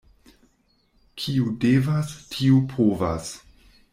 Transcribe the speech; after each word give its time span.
Kiu 1.23 1.51
devas, 1.67 2.15
tiu 2.33 2.59
povas. 2.75 3.31